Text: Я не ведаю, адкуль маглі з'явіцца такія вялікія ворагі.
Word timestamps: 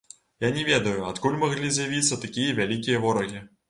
Я 0.45 0.49
не 0.55 0.63
ведаю, 0.69 0.95
адкуль 1.11 1.39
маглі 1.45 1.71
з'явіцца 1.79 2.21
такія 2.27 2.59
вялікія 2.65 3.09
ворагі. 3.09 3.49